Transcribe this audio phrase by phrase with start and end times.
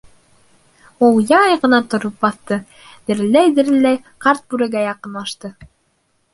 [1.07, 2.59] Ул яй ғына тороп баҫты,
[3.11, 5.57] дерелдәй-дерелдәй ҡарт бүрегә яҡынлашты.